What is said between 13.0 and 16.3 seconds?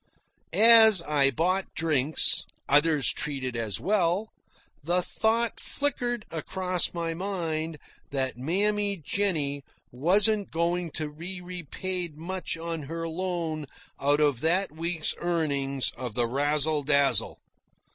loan out of that week's earnings of the